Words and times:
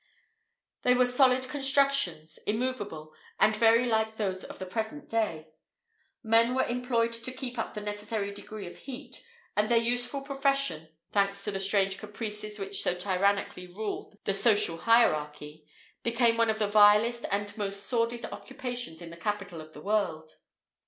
They 0.81 0.95
were 0.95 1.05
solid 1.05 1.47
constructions, 1.47 2.39
immoveable, 2.47 3.13
and 3.39 3.55
very 3.55 3.85
like 3.85 4.17
those 4.17 4.43
of 4.43 4.57
the 4.57 4.65
present 4.65 5.07
day.[IV 5.07 5.43
44] 5.43 5.53
Men 6.23 6.55
were 6.55 6.63
employed 6.63 7.13
to 7.13 7.31
keep 7.31 7.59
up 7.59 7.75
the 7.75 7.81
necessary 7.81 8.31
degree 8.31 8.65
of 8.65 8.77
heat; 8.77 9.23
and 9.55 9.69
their 9.69 9.77
useful 9.77 10.21
profession 10.21 10.89
(thanks 11.11 11.43
to 11.43 11.51
the 11.51 11.59
strange 11.59 11.99
caprices 11.99 12.57
which 12.57 12.81
so 12.81 12.95
tyrannically 12.95 13.67
rule 13.67 14.17
the 14.23 14.33
social 14.33 14.77
hierarchy) 14.77 15.67
became 16.01 16.35
one 16.35 16.49
of 16.49 16.57
the 16.57 16.65
vilest 16.67 17.27
and 17.29 17.55
most 17.55 17.85
sordid 17.85 18.25
occupations 18.25 19.03
in 19.03 19.11
the 19.11 19.15
capital 19.17 19.61
of 19.61 19.73
the 19.73 19.81
world. 19.81 20.31